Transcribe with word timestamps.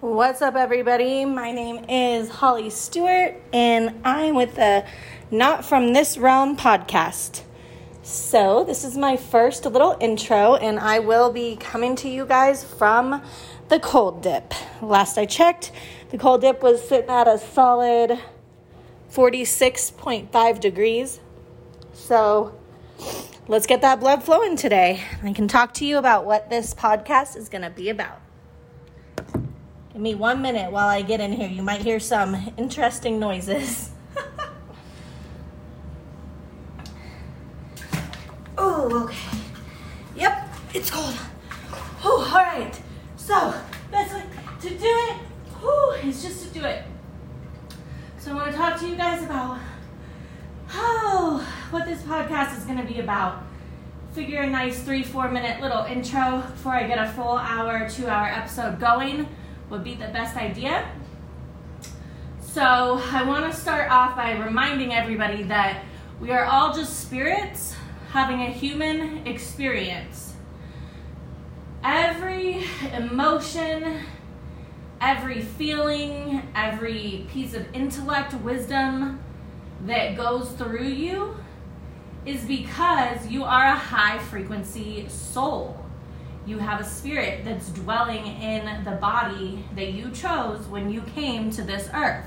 What's 0.00 0.42
up, 0.42 0.54
everybody? 0.54 1.24
My 1.24 1.50
name 1.50 1.84
is 1.88 2.28
Holley 2.28 2.70
Stuart, 2.70 3.34
and 3.52 4.00
I'm 4.04 4.36
with 4.36 4.54
the 4.54 4.86
Not 5.32 5.64
From 5.64 5.92
This 5.92 6.16
Realm 6.16 6.56
podcast. 6.56 7.42
So, 8.04 8.62
this 8.62 8.84
is 8.84 8.96
my 8.96 9.16
first 9.16 9.64
little 9.64 9.96
intro, 10.00 10.54
and 10.54 10.78
I 10.78 11.00
will 11.00 11.32
be 11.32 11.56
coming 11.56 11.96
to 11.96 12.08
you 12.08 12.26
guys 12.26 12.62
from 12.62 13.20
the 13.70 13.80
cold 13.80 14.22
dip. 14.22 14.54
Last 14.80 15.18
I 15.18 15.26
checked, 15.26 15.72
the 16.10 16.16
cold 16.16 16.42
dip 16.42 16.62
was 16.62 16.88
sitting 16.88 17.10
at 17.10 17.26
a 17.26 17.36
solid 17.36 18.20
46.5 19.10 20.60
degrees. 20.60 21.18
So, 21.92 22.56
let's 23.48 23.66
get 23.66 23.80
that 23.80 23.98
blood 23.98 24.22
flowing 24.22 24.54
today. 24.54 25.02
I 25.24 25.32
can 25.32 25.48
talk 25.48 25.74
to 25.74 25.84
you 25.84 25.98
about 25.98 26.24
what 26.24 26.50
this 26.50 26.72
podcast 26.72 27.36
is 27.36 27.48
going 27.48 27.62
to 27.62 27.70
be 27.70 27.88
about. 27.88 28.20
Give 29.98 30.04
me 30.04 30.14
one 30.14 30.40
minute 30.42 30.70
while 30.70 30.86
I 30.86 31.02
get 31.02 31.18
in 31.18 31.32
here. 31.32 31.48
You 31.48 31.60
might 31.60 31.80
hear 31.80 31.98
some 31.98 32.52
interesting 32.56 33.18
noises. 33.18 33.90
oh, 38.56 39.06
okay. 39.06 39.18
Yep, 40.14 40.48
it's 40.72 40.88
cold. 40.88 41.16
Oh, 42.04 42.30
all 42.32 42.44
right. 42.44 42.80
So, 43.16 43.52
best 43.90 44.14
way 44.14 44.22
to 44.60 44.68
do 44.68 44.76
it 44.84 45.16
whew, 45.58 45.90
is 46.08 46.22
just 46.22 46.46
to 46.46 46.54
do 46.54 46.64
it. 46.64 46.84
So, 48.20 48.30
I 48.30 48.34
want 48.36 48.52
to 48.52 48.56
talk 48.56 48.78
to 48.78 48.88
you 48.88 48.94
guys 48.94 49.24
about 49.24 49.58
oh, 50.74 51.44
what 51.70 51.86
this 51.86 52.02
podcast 52.02 52.56
is 52.56 52.62
going 52.66 52.78
to 52.78 52.84
be 52.86 53.00
about. 53.00 53.42
Figure 54.12 54.42
a 54.42 54.48
nice 54.48 54.80
three, 54.80 55.02
four 55.02 55.28
minute 55.28 55.60
little 55.60 55.82
intro 55.86 56.44
before 56.52 56.74
I 56.74 56.86
get 56.86 57.04
a 57.04 57.10
full 57.14 57.36
hour, 57.36 57.90
two 57.90 58.06
hour 58.06 58.28
episode 58.28 58.78
going 58.78 59.26
would 59.70 59.84
be 59.84 59.94
the 59.94 60.08
best 60.08 60.36
idea. 60.36 60.90
So, 62.40 63.00
I 63.12 63.22
want 63.24 63.52
to 63.52 63.58
start 63.58 63.90
off 63.90 64.16
by 64.16 64.32
reminding 64.32 64.94
everybody 64.94 65.42
that 65.44 65.84
we 66.20 66.32
are 66.32 66.44
all 66.44 66.72
just 66.72 67.00
spirits 67.00 67.76
having 68.10 68.40
a 68.40 68.46
human 68.46 69.26
experience. 69.26 70.34
Every 71.84 72.64
emotion, 72.92 74.00
every 75.00 75.42
feeling, 75.42 76.48
every 76.54 77.26
piece 77.30 77.54
of 77.54 77.66
intellect, 77.74 78.34
wisdom 78.34 79.20
that 79.86 80.16
goes 80.16 80.50
through 80.52 80.84
you 80.84 81.36
is 82.26 82.44
because 82.44 83.26
you 83.28 83.44
are 83.44 83.66
a 83.66 83.76
high 83.76 84.18
frequency 84.18 85.08
soul 85.08 85.87
you 86.48 86.58
have 86.58 86.80
a 86.80 86.84
spirit 86.84 87.44
that's 87.44 87.68
dwelling 87.68 88.26
in 88.26 88.82
the 88.82 88.92
body 88.92 89.62
that 89.74 89.92
you 89.92 90.10
chose 90.10 90.66
when 90.66 90.90
you 90.90 91.02
came 91.02 91.50
to 91.50 91.62
this 91.62 91.90
earth. 91.92 92.24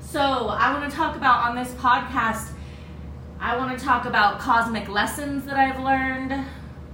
So, 0.00 0.48
I 0.48 0.74
want 0.74 0.90
to 0.90 0.94
talk 0.94 1.16
about 1.16 1.48
on 1.48 1.56
this 1.56 1.70
podcast, 1.74 2.50
I 3.40 3.56
want 3.56 3.78
to 3.78 3.82
talk 3.82 4.04
about 4.04 4.38
cosmic 4.38 4.88
lessons 4.88 5.46
that 5.46 5.56
I've 5.56 5.82
learned. 5.82 6.44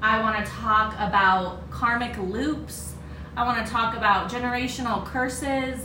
I 0.01 0.21
want 0.21 0.45
to 0.45 0.51
talk 0.51 0.95
about 0.95 1.69
karmic 1.71 2.17
loops. 2.19 2.95
I 3.37 3.45
want 3.45 3.67
to 3.67 3.73
talk 3.73 3.97
about 3.97 4.31
generational 4.31 5.05
curses. 5.05 5.85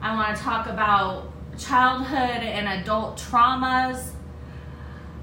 I 0.00 0.14
want 0.14 0.36
to 0.36 0.42
talk 0.42 0.66
about 0.66 1.30
childhood 1.58 2.42
and 2.42 2.80
adult 2.80 3.18
traumas. 3.18 4.10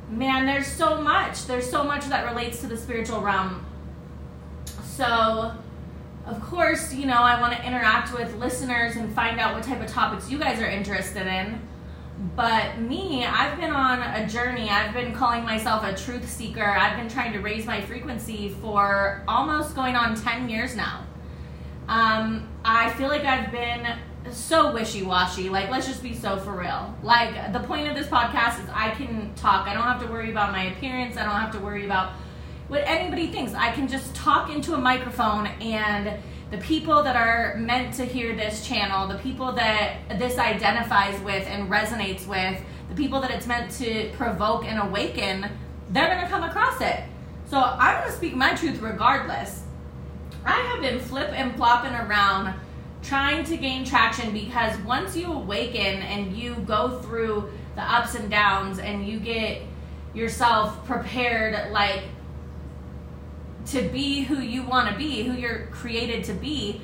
Man, 0.10 0.46
there's 0.46 0.68
so 0.68 1.02
much. 1.02 1.48
There's 1.48 1.70
so 1.70 1.84
much 1.84 2.06
that 2.06 2.26
relates 2.30 2.62
to 2.62 2.68
the 2.68 2.78
spiritual 2.78 3.22
realm. 3.22 3.66
So, 4.96 5.52
of 6.28 6.40
course, 6.42 6.94
you 6.94 7.08
know, 7.08 7.18
I 7.18 7.42
want 7.42 7.58
to 7.58 7.66
interact 7.66 8.14
with 8.14 8.36
listeners 8.36 8.96
and 8.96 9.12
find 9.16 9.40
out 9.40 9.56
what 9.56 9.64
type 9.64 9.82
of 9.82 9.88
topics 9.88 10.30
you 10.30 10.38
guys 10.38 10.62
are 10.62 10.70
interested 10.70 11.26
in. 11.26 11.60
But 12.36 12.78
me, 12.78 13.26
I've 13.26 13.60
been 13.60 13.72
on 13.72 14.02
a 14.02 14.28
journey. 14.28 14.70
I've 14.70 14.94
been 14.94 15.12
calling 15.16 15.44
myself 15.44 15.84
a 15.84 15.96
truth 15.96 16.30
seeker. 16.30 16.64
I've 16.64 16.96
been 16.96 17.10
trying 17.10 17.34
to 17.34 17.40
raise 17.40 17.66
my 17.66 17.82
frequency 17.82 18.50
for 18.62 19.24
almost 19.28 19.76
going 19.76 19.96
on 19.96 20.16
10 20.16 20.48
years 20.48 20.76
now. 20.76 21.08
Um, 21.88 22.48
I 22.64 22.92
feel 22.92 23.08
like 23.08 23.26
I've 23.26 23.52
been 23.52 23.88
so 24.32 24.72
wishy-washy 24.74 25.50
like 25.50 25.70
let's 25.70 25.86
just 25.86 26.02
be 26.02 26.16
so 26.16 26.38
for 26.38 26.58
real 26.58 26.96
like 27.04 27.52
the 27.52 27.60
point 27.60 27.90
of 27.90 27.94
this 27.94 28.08
podcast 28.08 28.64
is 28.64 28.70
i 28.74 28.90
can 28.92 29.34
talk 29.36 29.68
i 29.68 29.74
don't 29.74 29.84
have 29.84 30.02
to 30.02 30.08
worry 30.08 30.32
about 30.32 30.54
my 30.54 30.72
appearance 30.72 31.18
i 31.18 31.24
don't 31.24 31.36
have 31.36 31.52
to 31.52 31.60
worry 31.60 31.84
about 31.84 32.14
what 32.74 32.88
anybody 32.88 33.28
thinks. 33.28 33.54
I 33.54 33.72
can 33.72 33.88
just 33.88 34.16
talk 34.16 34.50
into 34.50 34.74
a 34.74 34.80
microphone 34.80 35.46
and 35.62 36.20
the 36.50 36.58
people 36.58 37.04
that 37.04 37.16
are 37.16 37.56
meant 37.56 37.94
to 37.96 38.04
hear 38.04 38.36
this 38.36 38.66
channel, 38.66 39.08
the 39.08 39.20
people 39.20 39.52
that 39.52 39.98
this 40.18 40.40
identifies 40.40 41.22
with 41.22 41.46
and 41.46 41.70
resonates 41.70 42.26
with, 42.26 42.60
the 42.90 42.96
people 42.96 43.22
that 43.22 43.30
it's 43.30 43.46
meant 43.46 43.70
to 43.74 44.10
provoke 44.14 44.66
and 44.66 44.80
awaken, 44.80 45.52
they're 45.92 46.08
going 46.08 46.22
to 46.22 46.28
come 46.28 46.42
across 46.42 46.82
it. 46.82 47.04
So 47.46 47.60
I'm 47.60 48.00
going 48.00 48.10
to 48.10 48.18
speak 48.18 48.36
my 48.36 48.56
truth 48.56 48.82
regardless. 48.82 49.62
I 50.44 50.60
have 50.60 50.82
been 50.82 51.00
flip 51.00 51.30
and 51.32 51.56
flopping 51.56 51.94
around 51.94 52.56
trying 53.04 53.44
to 53.44 53.56
gain 53.56 53.86
traction 53.86 54.34
because 54.34 54.76
once 54.80 55.16
you 55.16 55.32
awaken 55.32 56.02
and 56.02 56.36
you 56.36 56.56
go 56.66 57.00
through 57.02 57.52
the 57.76 57.84
ups 57.84 58.16
and 58.16 58.32
downs 58.32 58.80
and 58.80 59.08
you 59.08 59.20
get 59.20 59.62
yourself 60.16 60.84
prepared 60.88 61.72
like 61.72 62.02
to 63.68 63.82
be 63.90 64.24
who 64.24 64.40
you 64.40 64.64
want 64.64 64.90
to 64.90 64.96
be, 64.98 65.24
who 65.24 65.34
you're 65.34 65.68
created 65.72 66.24
to 66.26 66.34
be, 66.34 66.82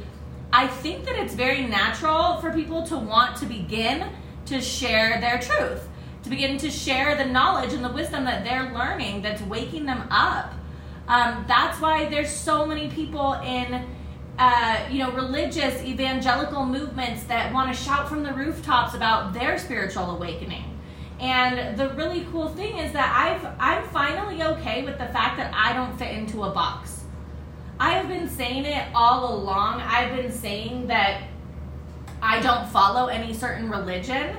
I 0.52 0.68
think 0.68 1.06
that 1.06 1.16
it's 1.16 1.34
very 1.34 1.66
natural 1.68 2.38
for 2.38 2.52
people 2.52 2.84
to 2.88 2.98
want 2.98 3.38
to 3.38 3.46
begin 3.46 4.10
to 4.48 4.62
share 4.62 5.20
their 5.20 5.40
truth, 5.40 5.88
to 6.24 6.30
begin 6.30 6.58
to 6.58 6.72
share 6.72 7.16
the 7.16 7.26
knowledge 7.26 7.74
and 7.74 7.84
the 7.84 7.92
wisdom 7.92 8.24
that 8.26 8.44
they're 8.44 8.74
learning 8.74 9.22
that's 9.22 9.42
waking 9.44 9.86
them 9.86 10.08
up. 10.10 10.54
Um, 11.08 11.46
that's 11.48 11.80
why 11.80 12.06
there's 12.06 12.32
so 12.32 12.66
many 12.66 12.90
people 12.90 13.34
in, 13.34 13.86
uh, 14.38 14.88
you 14.90 15.00
know, 15.00 15.12
religious 15.12 15.84
evangelical 15.84 16.66
movements 16.66 17.24
that 17.26 17.54
want 17.54 17.76
to 17.76 17.80
shout 17.80 18.08
from 18.10 18.24
the 18.24 18.34
rooftops 18.34 18.96
about 18.96 19.34
their 19.34 19.58
spiritual 19.58 20.12
awakening. 20.12 20.79
And 21.20 21.78
the 21.78 21.90
really 21.90 22.26
cool 22.32 22.50
thing 22.50 22.78
is 22.78 22.94
that 22.94 23.14
I've 23.14 23.56
I'm 23.60 23.88
finally 23.90 24.42
okay 24.42 24.84
with 24.84 24.98
the 24.98 25.08
fact 25.08 25.38
that 25.38 25.54
I 25.54 25.74
don't 25.74 25.98
fit 25.98 26.12
into 26.12 26.44
a 26.44 26.52
box. 26.52 27.04
I 27.80 27.92
have 27.92 28.08
been 28.08 28.30
saying 28.30 28.66
it 28.66 28.88
all 28.94 29.36
along. 29.36 29.82
I've 29.82 30.16
been 30.16 30.32
saying 30.32 30.88
that 30.88 31.24
I 32.22 32.42
don't 32.42 32.68
follow 32.70 33.08
any 33.08 33.34
certain 33.34 33.70
religion. 33.70 34.38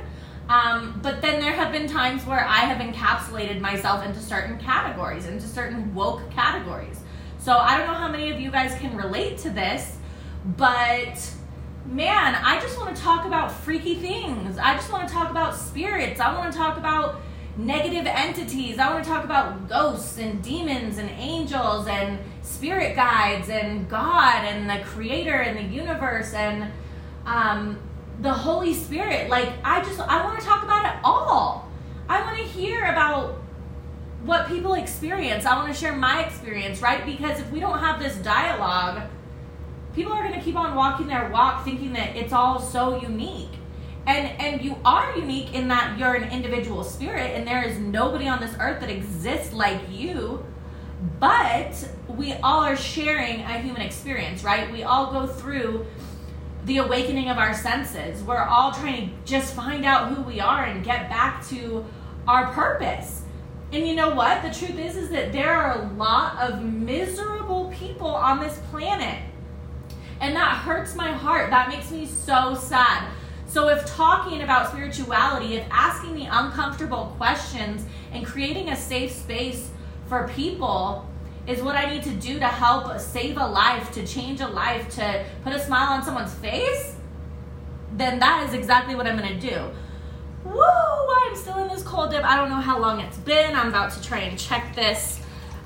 Um, 0.49 0.99
but 1.03 1.23
then 1.23 1.41
there 1.41 1.53
have 1.53 1.71
been 1.71 1.87
times 1.87 2.27
where 2.27 2.45
I 2.45 2.61
have 2.61 2.79
encapsulated 2.79 3.61
myself 3.61 4.05
into 4.05 4.19
certain 4.19 4.59
categories, 4.59 5.27
into 5.27 5.47
certain 5.47 5.95
woke 5.95 6.29
categories. 6.31 7.01
So 7.39 7.53
I 7.53 7.79
don't 7.79 7.87
know 7.87 7.95
how 7.95 8.09
many 8.09 8.31
of 8.31 8.41
you 8.41 8.51
guys 8.51 8.79
can 8.81 8.97
relate 8.97 9.39
to 9.39 9.51
this, 9.51 9.97
but 10.57 11.33
man, 11.87 12.35
I 12.35 12.61
just 12.61 12.79
want 12.79 12.95
to 12.95 13.03
talk 13.03 13.27
about 13.27 13.53
freaky 13.53 13.95
things. 13.97 14.59
I 14.59 14.75
just 14.75 14.93
want 14.93 15.09
to 15.09 15.13
talk 15.13 15.31
about 15.31 15.57
spirits. 15.57 16.21
I 16.21 16.37
want 16.37 16.53
to 16.53 16.59
talk 16.59 16.79
about 16.79 17.21
negative 17.57 18.07
entities. 18.07 18.79
I 18.79 18.93
want 18.93 19.05
to 19.05 19.11
talk 19.11 19.25
about 19.25 19.69
ghosts 19.69 20.19
and 20.19 20.43
demons 20.43 20.99
and 20.99 21.11
angels 21.11 21.87
and 21.87 22.19
spirit 22.43 22.97
guides 22.97 23.49
and 23.49 23.89
God 23.89 24.45
and 24.45 24.69
the 24.69 24.85
creator 24.85 25.35
and 25.35 25.59
the 25.59 25.75
universe 25.75 26.33
and 26.33 26.71
um, 27.27 27.79
the 28.21 28.33
Holy 28.33 28.75
Spirit. 28.75 29.29
Like, 29.29 29.53
I 29.65 29.83
just, 29.83 30.01
I 30.01 30.25
want 30.25 30.39
to 30.41 30.47
talk 30.47 30.63
about 30.63 30.85
it 30.87 31.01
all. 31.03 31.69
I 32.09 32.23
want 32.23 32.39
to 32.39 32.45
hear 32.45 32.87
about 32.87 33.41
what 34.25 34.49
people 34.49 34.75
experience. 34.75 35.47
I 35.47 35.57
want 35.57 35.73
to 35.73 35.79
share 35.79 35.95
my 35.95 36.25
experience, 36.25 36.83
right? 36.83 37.05
Because 37.07 37.41
if 37.41 37.51
we 37.51 37.61
don't 37.61 37.79
have 37.79 37.99
this 37.99 38.17
dialogue, 38.17 39.03
people 39.95 40.13
are 40.13 40.23
going 40.23 40.39
to 40.39 40.45
keep 40.45 40.57
on 40.57 40.75
walking 40.75 41.07
their 41.07 41.29
walk 41.31 41.65
thinking 41.65 41.93
that 41.95 42.17
it's 42.17 42.33
all 42.33 42.61
so 42.61 43.01
unique. 43.01 43.49
And 44.07 44.29
and 44.41 44.63
you 44.63 44.77
are 44.85 45.15
unique 45.17 45.55
in 45.55 45.69
that 45.69 45.99
you're 45.99 46.15
an 46.15 46.31
individual 46.33 46.85
spirit 46.85 47.37
and 47.37 47.47
there 47.47 47.63
is 47.63 47.79
nobody 47.79 48.27
on 48.29 48.41
this 48.41 48.55
earth 48.59 48.81
that 48.81 48.91
exists 48.91 49.53
like 49.53 49.81
you. 49.91 50.45
But 51.19 51.89
we 52.09 52.33
all 52.35 52.63
are 52.63 52.77
sharing 52.77 53.41
a 53.41 53.61
human 53.61 53.83
experience 53.83 54.43
right? 54.43 54.71
We 54.73 54.83
all 54.83 55.13
go 55.13 55.27
through 55.27 55.87
the 56.65 56.79
awakening 56.79 57.29
of 57.29 57.39
our 57.39 57.55
senses. 57.55 58.23
We're 58.23 58.43
all 58.43 58.73
trying 58.73 59.09
to 59.09 59.15
just 59.25 59.55
find 59.55 59.85
out 59.85 60.15
who 60.15 60.23
we 60.23 60.41
are 60.41 60.65
and 60.65 60.85
get 60.85 61.09
back 61.09 61.47
to 61.49 61.85
our 62.27 62.53
purpose. 62.53 63.23
And 63.73 63.87
you 63.87 63.95
know 63.95 64.15
what? 64.15 64.43
The 64.43 64.51
truth 64.51 64.79
is 64.79 64.97
is 64.97 65.11
that 65.11 65.33
there 65.33 65.53
are 65.53 65.81
a 65.81 65.93
lot 65.95 66.39
of 66.39 66.63
miserable 66.63 67.73
people 67.75 68.09
on 68.09 68.41
this 68.41 68.59
planet 68.71 69.23
and 70.21 70.37
that 70.37 70.59
hurts 70.59 70.95
my 70.95 71.13
heart. 71.13 71.51
That 71.51 71.69
makes 71.69 71.91
me 71.91 72.07
so 72.07 72.55
sad. 72.55 73.11
So, 73.47 73.69
if 73.69 73.85
talking 73.87 74.43
about 74.43 74.71
spirituality, 74.71 75.57
if 75.57 75.67
asking 75.71 76.15
the 76.15 76.27
uncomfortable 76.31 77.15
questions 77.17 77.85
and 78.13 78.25
creating 78.25 78.69
a 78.69 78.77
safe 78.77 79.11
space 79.11 79.71
for 80.07 80.29
people 80.29 81.09
is 81.47 81.63
what 81.63 81.75
I 81.75 81.93
need 81.93 82.05
to 82.05 82.13
do 82.13 82.39
to 82.39 82.47
help 82.47 82.99
save 83.01 83.37
a 83.39 83.47
life, 83.47 83.91
to 83.93 84.07
change 84.07 84.41
a 84.41 84.47
life, 84.47 84.89
to 84.97 85.25
put 85.43 85.53
a 85.53 85.59
smile 85.59 85.95
on 85.95 86.05
someone's 86.05 86.35
face, 86.35 86.95
then 87.97 88.21
that 88.21 88.47
is 88.47 88.55
exactly 88.55 88.95
what 88.95 89.07
I'm 89.07 89.17
gonna 89.17 89.41
do. 89.41 89.71
Woo! 90.45 90.63
I'm 91.31 91.37
still 91.37 91.59
in 91.59 91.69
this 91.69 91.83
cold 91.83 92.11
dip. 92.11 92.25
I 92.25 92.37
don't 92.37 92.49
know 92.49 92.61
how 92.61 92.79
long 92.79 93.01
it's 93.01 93.19
been. 93.19 93.55
I'm 93.55 93.69
about 93.69 93.93
to 93.93 94.03
try 94.03 94.19
and 94.19 94.39
check 94.39 94.75
this. 94.75 95.21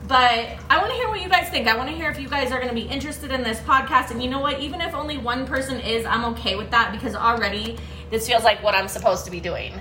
But 0.07 0.59
I 0.69 0.79
want 0.79 0.91
to 0.91 0.97
hear 0.97 1.09
what 1.09 1.23
you 1.23 1.31
guys 1.31 1.49
think. 1.49 1.67
I 1.67 1.77
want 1.77 1.89
to 1.89 1.95
hear 1.95 2.11
if 2.11 2.21
you 2.21 2.29
guys 2.29 2.53
are 2.53 2.61
going 2.61 2.69
to 2.69 2.75
be 2.75 2.83
interested 2.83 3.31
in 3.31 3.43
this 3.43 3.59
podcast. 3.61 4.11
And 4.11 4.23
you 4.23 4.29
know 4.29 4.41
what? 4.41 4.61
Even 4.61 4.83
if 4.83 4.95
only 4.95 5.17
one 5.17 5.47
person 5.47 5.81
is, 5.81 6.05
I'm 6.05 6.27
okay 6.35 6.57
with 6.57 6.71
that 6.73 6.93
because 6.93 7.15
already 7.15 7.79
this 8.11 8.27
feels 8.27 8.45
like 8.45 8.63
what 8.63 8.75
I'm 8.75 8.89
supposed 8.89 9.25
to 9.25 9.31
be 9.31 9.41
doing. 9.41 9.73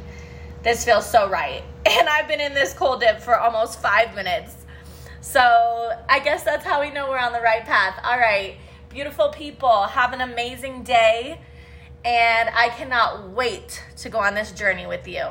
This 0.62 0.86
feels 0.86 1.10
so 1.10 1.30
right. 1.30 1.64
And 1.86 2.08
I've 2.08 2.30
been 2.30 2.40
in 2.40 2.54
this 2.54 2.74
cold 2.74 3.02
dip 3.02 3.20
for 3.20 3.38
almost 3.38 3.82
five 3.82 4.16
minutes. 4.16 4.56
So 5.20 5.42
I 6.08 6.20
guess 6.20 6.44
that's 6.44 6.66
how 6.66 6.80
we 6.80 6.90
know 6.90 7.10
we're 7.10 7.20
on 7.20 7.34
the 7.34 7.42
right 7.42 7.66
path. 7.66 8.00
All 8.04 8.18
right, 8.18 8.56
beautiful 8.90 9.30
people, 9.30 9.84
have 9.84 10.14
an 10.14 10.22
amazing 10.22 10.84
day. 10.84 11.42
And 12.06 12.50
I 12.50 12.70
cannot 12.70 13.30
wait 13.32 13.84
to 13.98 14.10
go 14.10 14.20
on 14.20 14.34
this 14.34 14.54
journey 14.54 14.88
with 14.88 15.06
you. 15.08 15.28